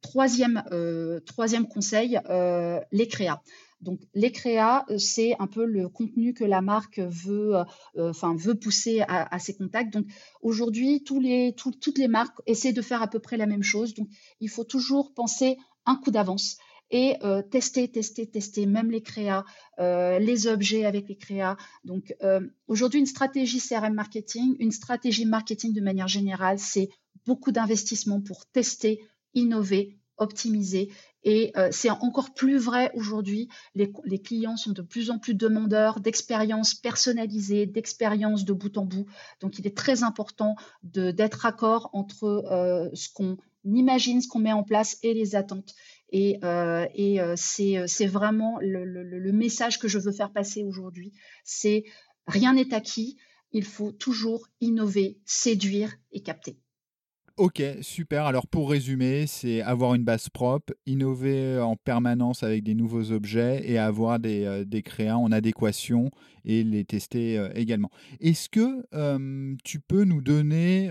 Troisième, 0.00 0.62
troisième 1.26 1.68
conseil, 1.68 2.18
les 2.92 3.08
créas. 3.08 3.40
Donc 3.84 4.00
les 4.14 4.32
créas, 4.32 4.84
euh, 4.90 4.98
c'est 4.98 5.36
un 5.38 5.46
peu 5.46 5.64
le 5.64 5.88
contenu 5.88 6.32
que 6.32 6.44
la 6.44 6.62
marque 6.62 6.98
veut, 6.98 7.56
euh, 7.56 7.64
euh, 7.98 8.12
veut 8.36 8.54
pousser 8.54 9.02
à, 9.06 9.38
ses 9.38 9.54
contacts. 9.54 9.92
Donc 9.92 10.06
aujourd'hui, 10.40 11.04
toutes 11.04 11.22
les 11.98 12.08
marques 12.08 12.36
essaient 12.46 12.72
de 12.72 12.82
faire 12.82 13.02
à 13.02 13.08
peu 13.08 13.18
près 13.18 13.36
la 13.36 13.46
même 13.46 13.62
chose. 13.62 13.94
Donc 13.94 14.08
il 14.40 14.48
faut 14.48 14.64
toujours 14.64 15.12
penser 15.12 15.58
un 15.86 15.96
coup 15.96 16.10
d'avance 16.10 16.56
et 16.90 17.16
tester, 17.50 17.90
tester, 17.90 18.26
tester, 18.26 18.66
même 18.66 18.90
les 18.90 19.02
créas, 19.02 19.44
les 19.78 20.46
objets 20.46 20.84
avec 20.84 21.08
les 21.08 21.16
créas. 21.16 21.56
Donc 21.82 22.14
aujourd'hui, 22.68 23.00
une 23.00 23.06
stratégie 23.06 23.58
CRM 23.58 23.94
marketing, 23.94 24.54
une 24.60 24.70
stratégie 24.70 25.24
marketing 25.24 25.72
de 25.72 25.80
manière 25.80 26.08
générale, 26.08 26.58
c'est 26.58 26.88
beaucoup 27.26 27.52
d'investissement 27.52 28.20
pour 28.20 28.46
tester, 28.46 29.00
innover, 29.34 29.98
optimiser 30.16 30.90
et 31.24 31.52
euh, 31.56 31.68
c'est 31.72 31.90
encore 31.90 32.34
plus 32.34 32.58
vrai 32.58 32.90
aujourd'hui. 32.94 33.48
Les, 33.74 33.90
clients 34.22 34.56
sont 34.56 34.72
de 34.72 34.82
plus 34.82 35.10
en 35.10 35.18
plus 35.18 35.34
demandeurs 35.34 36.00
d'expériences 36.00 36.74
personnalisées, 36.74 37.66
d'expériences 37.66 38.44
de 38.44 38.52
bout 38.52 38.76
en 38.76 38.84
bout. 38.84 39.06
Donc, 39.40 39.58
il 39.58 39.66
est 39.66 39.76
très 39.76 40.02
important 40.02 40.54
d'être 40.82 41.46
accord 41.46 41.90
entre 41.94 42.24
euh, 42.24 42.90
ce 42.92 43.08
qu'on 43.12 43.38
imagine, 43.64 44.20
ce 44.20 44.28
qu'on 44.28 44.40
met 44.40 44.52
en 44.52 44.64
place 44.64 44.98
et 45.02 45.14
les 45.14 45.34
attentes. 45.34 45.74
Et, 46.10 46.38
euh, 46.44 47.34
c'est 47.36 48.06
vraiment 48.06 48.58
le, 48.60 48.84
le, 48.84 49.32
message 49.32 49.78
que 49.78 49.88
je 49.88 49.98
veux 49.98 50.12
faire 50.12 50.30
passer 50.30 50.62
aujourd'hui. 50.62 51.12
C'est 51.42 51.84
rien 52.26 52.52
n'est 52.52 52.74
acquis. 52.74 53.16
Il 53.50 53.64
faut 53.64 53.92
toujours 53.92 54.48
innover, 54.60 55.18
séduire 55.24 55.94
et 56.12 56.22
capter. 56.22 56.58
Ok, 57.36 57.60
super. 57.80 58.26
Alors 58.26 58.46
pour 58.46 58.70
résumer, 58.70 59.26
c'est 59.26 59.60
avoir 59.60 59.94
une 59.94 60.04
base 60.04 60.28
propre, 60.28 60.72
innover 60.86 61.58
en 61.58 61.74
permanence 61.74 62.44
avec 62.44 62.62
des 62.62 62.74
nouveaux 62.74 63.10
objets 63.10 63.60
et 63.68 63.76
avoir 63.76 64.20
des, 64.20 64.44
euh, 64.44 64.64
des 64.64 64.82
créas 64.82 65.18
en 65.18 65.32
adéquation 65.32 66.12
et 66.44 66.62
les 66.62 66.84
tester 66.84 67.36
euh, 67.36 67.48
également. 67.56 67.90
Est-ce 68.20 68.48
que 68.48 68.86
tu 69.64 69.80
peux 69.80 70.04
nous 70.04 70.20
donner 70.20 70.90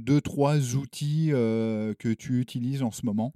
deux, 0.00 0.20
trois 0.20 0.76
outils 0.76 1.30
que 1.30 2.12
tu 2.14 2.40
utilises 2.40 2.82
en 2.82 2.92
ce 2.92 3.04
moment? 3.04 3.32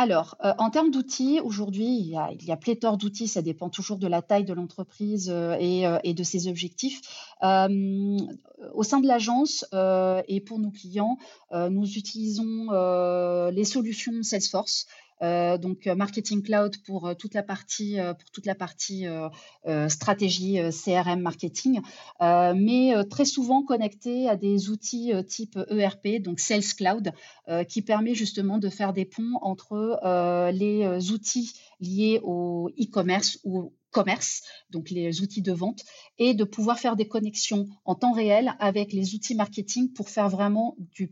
Alors, 0.00 0.36
euh, 0.44 0.52
en 0.58 0.70
termes 0.70 0.92
d'outils, 0.92 1.40
aujourd'hui, 1.42 1.88
il 1.88 2.44
y 2.44 2.52
a, 2.52 2.56
pléthore 2.56 2.98
d'outils, 2.98 3.26
ça 3.26 3.42
dépend 3.42 3.68
toujours 3.68 3.98
de 3.98 4.06
la 4.06 4.22
taille 4.22 4.44
de 4.44 4.52
l'entreprise 4.54 5.28
euh, 5.28 5.56
euh, 5.60 5.98
et, 6.04 6.14
de 6.14 6.22
ses 6.22 6.46
objectifs. 6.46 7.00
au 7.42 8.82
sein 8.84 9.00
de 9.00 9.08
l'agence 9.08 9.64
et 10.28 10.40
pour 10.40 10.60
nos 10.60 10.70
clients, 10.70 11.18
nous 11.52 11.96
utilisons 11.96 12.70
les 13.50 13.64
solutions 13.64 14.22
Salesforce. 14.22 14.86
Euh, 15.22 15.58
donc 15.58 15.86
euh, 15.86 15.94
marketing 15.94 16.42
cloud 16.42 16.76
pour 16.84 17.08
euh, 17.08 17.14
toute 17.14 17.34
la 17.34 17.42
partie 17.42 17.96
pour 18.18 18.30
toute 18.30 18.46
la 18.46 18.54
partie 18.54 19.06
stratégie 19.88 20.58
CRM 20.70 21.20
marketing, 21.20 21.80
mais 22.20 22.94
très 23.10 23.24
souvent 23.24 23.62
connecté 23.62 24.28
à 24.28 24.36
des 24.36 24.70
outils 24.70 25.12
type 25.26 25.58
ERP, 25.70 26.22
donc 26.22 26.40
Sales 26.40 26.62
Cloud, 26.76 27.12
qui 27.68 27.82
permet 27.82 28.14
justement 28.14 28.58
de 28.58 28.68
faire 28.68 28.92
des 28.92 29.04
ponts 29.04 29.38
entre 29.42 30.00
les 30.52 31.10
outils 31.10 31.52
liés 31.80 32.20
au 32.22 32.70
e-commerce 32.80 33.38
ou 33.44 33.72
commerce, 33.98 34.42
donc 34.70 34.90
les 34.90 35.22
outils 35.22 35.42
de 35.42 35.50
vente, 35.52 35.82
et 36.18 36.34
de 36.34 36.44
pouvoir 36.44 36.78
faire 36.78 36.96
des 36.96 37.08
connexions 37.08 37.66
en 37.84 37.94
temps 37.94 38.12
réel 38.12 38.54
avec 38.58 38.92
les 38.92 39.14
outils 39.14 39.34
marketing 39.34 39.92
pour 39.92 40.08
faire 40.08 40.28
vraiment 40.28 40.76
du, 40.78 41.10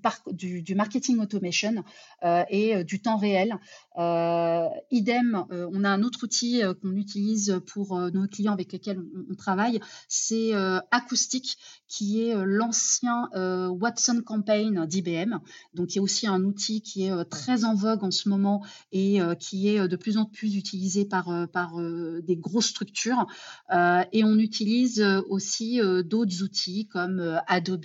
du, 0.62 0.74
marketing 0.74 1.18
automation 1.20 1.84
euh, 2.24 2.44
et 2.48 2.76
euh, 2.76 2.84
du 2.84 3.00
temps 3.00 3.16
réel. 3.16 3.56
Euh, 3.98 4.68
idem, 4.90 5.44
on 5.50 5.84
a 5.84 5.88
un 5.88 6.02
autre 6.02 6.24
outil 6.24 6.60
qu'on 6.82 6.96
utilise 6.96 7.60
pour 7.66 7.98
nos 8.10 8.26
clients 8.28 8.52
avec 8.52 8.72
lesquels 8.72 9.02
on, 9.30 9.34
travaille, 9.34 9.80
c'est 10.08 10.52
Acoustic, 10.90 11.56
qui 11.88 12.22
est 12.22 12.34
l'ancien 12.44 13.28
Watson 13.34 14.22
Campaign 14.24 14.86
d'IBM. 14.86 15.38
Donc, 15.74 15.94
il 15.94 15.96
y 15.96 15.98
a 15.98 16.02
aussi 16.02 16.26
un 16.26 16.42
outil 16.44 16.82
qui 16.82 17.06
est 17.06 17.24
très 17.30 17.64
en 17.64 17.74
vogue 17.74 18.04
en 18.04 18.10
ce 18.10 18.28
moment 18.28 18.62
et 18.92 19.18
qui 19.38 19.68
est 19.68 19.88
de 19.88 19.96
plus 19.96 20.18
en 20.18 20.26
plus 20.26 20.56
utilisé 20.56 21.06
par, 21.06 21.48
par 21.52 21.76
des 22.22 22.36
grosses 22.36 22.72
structure. 22.76 23.26
Euh, 23.72 24.04
et 24.12 24.22
on 24.24 24.36
utilise 24.36 25.00
euh, 25.00 25.22
aussi 25.28 25.80
euh, 25.80 26.02
d'autres 26.02 26.42
outils 26.42 26.86
comme 26.86 27.40
Adobe, 27.46 27.84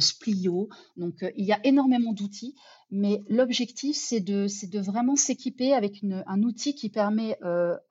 Splio. 0.00 0.68
Donc, 0.96 1.24
il 1.36 1.44
y 1.44 1.52
a 1.52 1.60
énormément 1.64 2.12
d'outils. 2.12 2.54
Mais 2.92 3.22
l'objectif, 3.28 3.96
c'est 3.96 4.20
de, 4.20 4.48
vraiment 4.80 5.14
s'équiper 5.14 5.72
avec 5.74 6.04
un 6.26 6.42
outil 6.42 6.74
qui 6.74 6.88
permet 6.88 7.38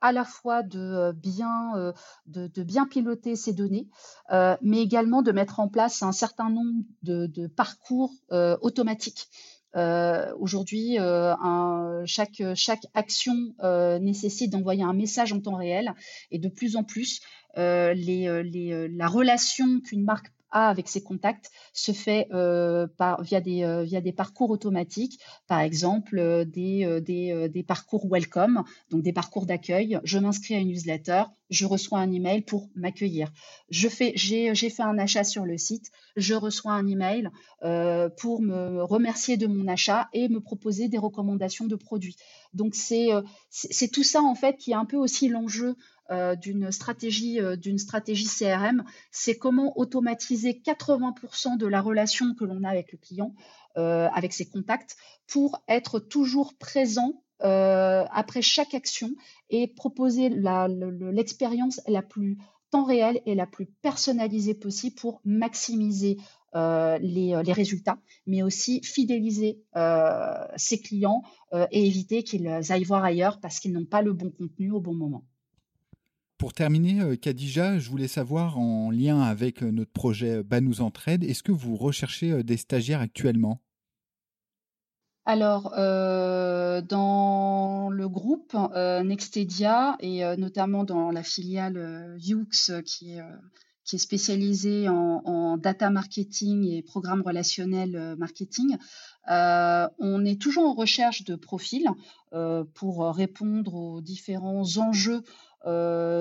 à 0.02 0.12
la 0.12 0.24
fois 0.24 0.62
de 0.62 1.12
bien, 1.12 1.94
de, 2.26 2.62
bien 2.62 2.86
piloter 2.86 3.34
ces 3.34 3.54
données, 3.54 3.88
mais 4.30 4.82
également 4.82 5.22
de 5.22 5.32
mettre 5.32 5.58
en 5.58 5.68
place 5.68 6.02
un 6.02 6.12
certain 6.12 6.50
nombre 6.50 6.84
de, 7.02 7.46
parcours 7.46 8.12
automatiques. 8.60 9.30
Euh, 9.76 10.34
aujourd'hui, 10.38 10.98
euh, 10.98 11.34
chaque, 12.06 12.42
action 12.94 13.54
euh, 13.62 13.98
nécessite 13.98 14.50
d'envoyer 14.50 14.82
un 14.82 14.92
message 14.92 15.32
en 15.32 15.40
temps 15.40 15.56
réel. 15.56 15.94
Et 16.30 16.38
de 16.38 16.48
plus 16.48 16.76
en 16.76 16.84
plus, 16.84 17.20
la 17.56 17.94
relation 19.06 19.80
qu'une 19.80 20.04
marque 20.04 20.32
avec 20.52 20.88
ses 20.88 21.02
contacts 21.02 21.50
se 21.72 21.92
fait 21.92 22.28
euh, 22.32 22.86
par, 22.96 23.22
via, 23.22 23.40
des, 23.40 23.62
euh, 23.62 23.82
via 23.82 24.00
des 24.00 24.12
parcours 24.12 24.50
automatiques, 24.50 25.20
par 25.46 25.60
exemple 25.60 26.18
euh, 26.18 26.44
des, 26.44 27.00
des, 27.00 27.48
des, 27.48 27.62
parcours 27.62 28.06
welcome, 28.10 28.64
donc 28.90 29.02
des 29.02 29.12
parcours 29.12 29.46
d'accueil. 29.46 30.00
Je 30.04 30.18
m'inscris 30.18 30.54
à 30.54 30.58
une 30.58 30.68
newsletter, 30.68 31.24
je 31.50 31.66
reçois 31.66 31.98
un 31.98 32.10
email 32.12 32.42
pour 32.42 32.68
m'accueillir. 32.74 33.32
J'ai 33.70 33.90
fait 33.90 34.14
un 34.80 34.98
achat 34.98 35.24
sur 35.24 35.44
le 35.44 35.56
site, 35.58 35.90
je 36.16 36.34
reçois 36.34 36.72
un 36.72 36.86
email 36.86 37.28
pour 38.18 38.40
me 38.40 38.82
remercier 38.82 39.36
de 39.36 39.46
mon 39.46 39.68
achat 39.68 40.08
et 40.12 40.28
me 40.28 40.40
proposer 40.40 40.88
des 40.88 40.98
recommandations 40.98 41.66
de 41.66 41.76
produits. 41.76 42.16
Donc 42.54 42.74
c'est, 42.74 43.08
c'est 43.50 43.90
tout 43.90 44.04
ça 44.04 44.22
en 44.22 44.34
fait 44.34 44.56
qui 44.56 44.72
est 44.72 44.76
un 44.76 44.84
peu 44.84 44.96
aussi 44.96 45.28
l'enjeu 45.28 45.76
euh, 46.10 46.34
d'une 46.34 46.72
stratégie, 46.72 47.40
euh, 47.40 47.56
stratégie 47.78 48.26
CRM, 48.26 48.82
c'est 49.12 49.38
comment 49.38 49.78
automatiser 49.78 50.54
80% 50.54 51.56
de 51.56 51.66
la 51.68 51.80
relation 51.80 52.34
que 52.34 52.44
l'on 52.44 52.64
a 52.64 52.68
avec 52.68 52.90
le 52.90 52.98
client, 52.98 53.32
euh, 53.76 54.08
avec 54.12 54.32
ses 54.32 54.48
contacts, 54.48 54.96
pour 55.28 55.62
être 55.68 56.00
toujours 56.00 56.54
présent 56.54 57.22
après 57.42 58.42
chaque 58.42 58.74
action 58.74 59.12
et 59.48 59.66
proposer 59.66 60.28
l'expérience 60.28 61.80
la, 61.88 62.02
plus 62.02 62.36
temps 62.70 62.84
réel 62.84 63.22
et 63.24 63.34
la 63.34 63.46
plus 63.46 63.64
personnalisée 63.64 64.52
possible 64.52 64.94
pour 64.96 65.22
maximiser 65.24 66.18
les, 66.52 67.52
résultats, 67.54 67.98
mais 68.26 68.42
aussi 68.42 68.82
fidéliser 68.82 69.62
ses 70.56 70.80
clients 70.82 71.22
et 71.54 71.86
éviter 71.86 72.22
qu'ils 72.22 72.46
aillent 72.46 72.84
voir 72.84 73.04
ailleurs 73.04 73.40
parce 73.40 73.58
qu'ils 73.58 73.72
n'ont 73.72 73.86
pas 73.86 74.02
le 74.02 74.12
bon 74.12 74.30
contenu 74.30 74.70
au 74.70 74.80
bon 74.80 74.92
moment. 74.92 75.24
Pour 76.40 76.54
terminer, 76.54 77.02
euh, 77.02 77.16
Khadija, 77.16 77.78
je 77.78 77.90
voulais 77.90 78.08
savoir, 78.08 78.58
en 78.58 78.90
lien 78.90 79.20
avec 79.20 79.62
euh, 79.62 79.70
notre 79.70 79.92
projet 79.92 80.42
Banous 80.42 80.80
Entraide, 80.80 81.22
est-ce 81.22 81.42
que 81.42 81.52
vous 81.52 81.76
recherchez 81.76 82.32
euh, 82.32 82.42
des 82.42 82.56
stagiaires 82.56 83.02
actuellement? 83.02 83.60
Alors, 85.26 85.74
dans 85.76 87.90
le 87.90 88.08
groupe 88.08 88.56
Nextedia 89.04 89.96
et 90.00 90.24
notamment 90.38 90.82
dans 90.82 91.12
la 91.12 91.22
filiale 91.22 92.16
Yux 92.18 92.72
qui 92.84 93.12
est, 93.12 93.98
spécialisée 93.98 94.88
en, 94.88 95.56
data 95.58 95.90
marketing 95.90 96.64
et 96.64 96.82
programme 96.82 97.22
relationnel 97.22 98.16
marketing, 98.18 98.76
on 99.28 100.24
est 100.24 100.40
toujours 100.40 100.64
en 100.64 100.74
recherche 100.74 101.22
de 101.24 101.36
profils 101.36 101.90
pour 102.74 103.14
répondre 103.14 103.74
aux 103.74 104.00
différents 104.00 104.78
enjeux 104.78 105.22
euh, 105.22 105.49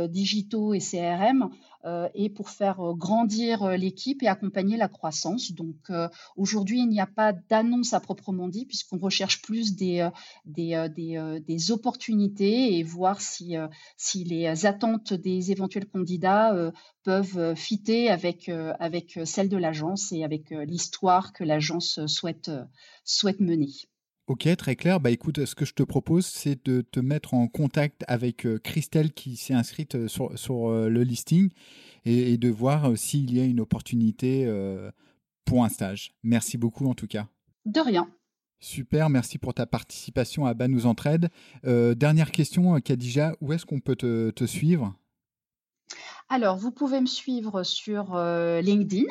digitaux 0.09 0.73
et 0.73 0.79
CRM 0.79 1.49
euh, 1.85 2.09
et 2.13 2.29
pour 2.29 2.49
faire 2.49 2.81
euh, 2.81 2.93
grandir 2.93 3.77
l'équipe 3.77 4.21
et 4.21 4.27
accompagner 4.27 4.75
la 4.75 4.89
croissance. 4.89 5.53
Donc 5.53 5.91
aujourd'hui, 6.35 6.79
il 6.79 6.89
n'y 6.89 6.99
a 6.99 7.07
pas 7.07 7.31
d'annonce 7.31 7.93
à 7.93 8.01
proprement 8.01 8.49
dit 8.49 8.65
puisqu'on 8.65 8.97
recherche 8.97 9.41
plus 9.41 9.75
des, 9.75 10.01
opportunités 11.71 12.77
et 12.77 12.83
voir 12.83 13.21
si, 13.21 13.55
les 14.15 14.65
attentes 14.65 15.13
des 15.13 15.51
éventuels 15.51 15.87
candidats 15.87 16.71
peuvent 17.03 17.55
fitter 17.55 18.09
avec, 18.09 18.49
avec 18.49 19.19
celles 19.23 19.49
de 19.49 19.57
l'agence 19.57 20.11
et 20.11 20.23
avec 20.23 20.49
l'histoire 20.51 21.31
que 21.31 21.43
l'agence 21.43 22.05
souhaite 22.07 22.49
mener. 23.39 23.69
Ok, 24.29 24.47
très 24.57 24.75
clair. 24.75 24.99
Bah 24.99 25.09
écoute, 25.09 25.43
ce 25.43 25.55
que 25.55 25.65
je 25.65 25.73
te 25.73 25.81
propose, 25.81 26.23
c'est 26.23 26.63
de 26.67 26.81
te 26.81 26.99
mettre 26.99 27.33
en 27.33 27.47
contact 27.47 28.05
avec 28.07 28.45
euh, 28.45 28.59
Christelle 28.59 29.11
qui 29.11 29.35
s'est 29.35 29.55
inscrite 29.55 29.95
euh, 29.95 30.07
sur, 30.07 30.37
sur 30.37 30.69
euh, 30.69 30.87
le 30.87 31.01
listing 31.01 31.49
et, 32.05 32.37
de 32.37 32.49
voir 32.49 32.95
s'il 32.95 33.35
y 33.35 33.41
a 33.41 33.43
une 33.43 33.59
opportunité 33.59 34.47
pour 35.45 35.63
un 35.63 35.69
stage. 35.69 36.13
Merci 36.23 36.57
beaucoup 36.57 36.87
en 36.87 36.93
tout 36.93 37.07
cas. 37.07 37.27
De 37.65 37.79
rien. 37.79 38.07
Super, 38.59 39.09
merci 39.09 39.39
pour 39.39 39.55
ta 39.55 39.65
participation 39.65 40.45
à 40.45 40.53
Banous 40.53 40.85
Entraide. 40.85 41.29
dernière 41.63 42.31
question, 42.31 42.79
Kadija, 42.79 43.35
où 43.41 43.51
est-ce 43.51 43.65
qu'on 43.65 43.79
peut 43.79 43.95
te, 43.95 44.29
te 44.29 44.45
suivre? 44.45 44.95
Alors, 46.31 46.57
vous 46.57 46.69
pouvez 46.69 47.01
me 47.01 47.07
suivre 47.07 47.63
sur 47.63 48.13
euh, 48.13 48.61
LinkedIn 48.61 49.07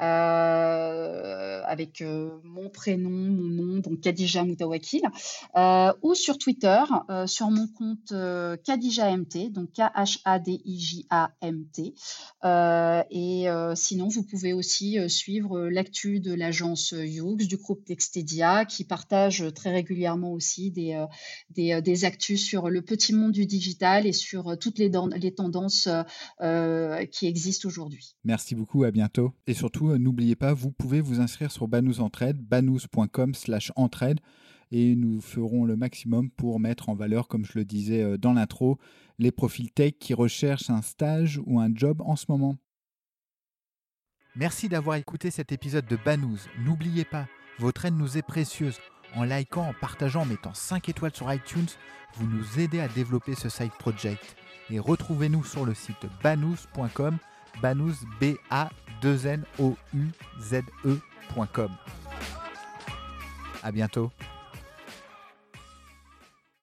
euh, 0.00 1.62
avec 1.66 2.00
euh, 2.00 2.30
mon 2.44 2.68
prénom, 2.68 3.10
mon 3.10 3.48
nom, 3.48 3.78
donc 3.78 4.00
Kadija 4.00 4.44
Moutawakil, 4.44 5.02
ou 6.02 6.14
sur 6.14 6.38
Twitter 6.38 6.84
sur 7.26 7.50
mon 7.50 7.66
compte 7.66 8.14
Kadija 8.64 9.16
MT, 9.16 9.50
donc 9.50 9.72
K-H-A-D-I-J-A-M-T. 9.72 10.34
et 13.10 13.46
sinon, 13.74 14.06
vous 14.08 14.22
pouvez 14.22 14.52
aussi 14.52 15.10
suivre 15.10 15.62
l'actu 15.62 16.20
de 16.20 16.32
l'agence 16.32 16.94
Youx, 16.96 17.34
du 17.34 17.56
groupe 17.56 17.84
Textedia, 17.84 18.66
qui 18.66 18.84
partage 18.84 19.44
très 19.54 19.72
régulièrement 19.72 20.32
aussi 20.32 20.70
des, 20.70 21.04
des, 21.50 22.04
actus 22.04 22.44
sur 22.44 22.70
le 22.70 22.82
petit 22.82 23.12
monde 23.12 23.32
du 23.32 23.46
digital 23.46 24.06
et 24.06 24.12
sur 24.12 24.56
toutes 24.58 24.78
les, 24.78 24.92
tendances. 25.34 25.88
Qui 27.10 27.26
existe 27.26 27.64
aujourd'hui. 27.64 28.16
Merci 28.24 28.54
beaucoup, 28.54 28.84
à 28.84 28.90
bientôt. 28.90 29.32
Et 29.46 29.54
surtout, 29.54 29.90
euh, 29.90 29.98
n'oubliez 29.98 30.36
pas, 30.36 30.52
vous 30.52 30.70
pouvez 30.70 31.00
vous 31.00 31.20
inscrire 31.20 31.50
sur 31.50 31.68
Banous 31.68 32.00
Entraide, 32.00 32.38
banous.com 32.38 33.34
slash 33.34 33.72
entraide, 33.76 34.20
et 34.70 34.96
nous 34.96 35.20
ferons 35.20 35.64
le 35.64 35.76
maximum 35.76 36.30
pour 36.30 36.60
mettre 36.60 36.88
en 36.88 36.94
valeur, 36.94 37.28
comme 37.28 37.44
je 37.44 37.52
le 37.54 37.64
disais 37.64 38.02
euh, 38.02 38.18
dans 38.18 38.32
l'intro, 38.32 38.78
les 39.18 39.30
profils 39.30 39.70
tech 39.70 39.94
qui 40.00 40.14
recherchent 40.14 40.70
un 40.70 40.82
stage 40.82 41.40
ou 41.46 41.60
un 41.60 41.70
job 41.74 42.00
en 42.02 42.16
ce 42.16 42.26
moment. 42.28 42.56
Merci 44.34 44.68
d'avoir 44.68 44.96
écouté 44.96 45.30
cet 45.30 45.52
épisode 45.52 45.86
de 45.86 45.98
Banous. 46.02 46.38
N'oubliez 46.64 47.04
pas, 47.04 47.28
votre 47.58 47.84
aide 47.84 47.96
nous 47.96 48.16
est 48.16 48.22
précieuse. 48.22 48.78
En 49.14 49.24
likant, 49.24 49.68
en 49.68 49.74
partageant, 49.78 50.22
en 50.22 50.26
mettant 50.26 50.54
5 50.54 50.88
étoiles 50.88 51.14
sur 51.14 51.30
iTunes, 51.30 51.68
vous 52.14 52.26
nous 52.26 52.58
aidez 52.58 52.80
à 52.80 52.88
développer 52.88 53.34
ce 53.34 53.50
side 53.50 53.72
project 53.78 54.36
et 54.72 54.78
retrouvez-nous 54.80 55.44
sur 55.44 55.64
le 55.66 55.74
site 55.74 56.06
banous.com, 56.22 57.18
banous 57.60 57.94
b 58.20 58.36
a 58.50 58.70
2 59.02 59.26
n 59.26 59.44
o 59.58 59.76
u 59.94 60.08
z 60.40 60.62
e.com. 60.84 61.70
À 63.62 63.70
bientôt. 63.70 64.10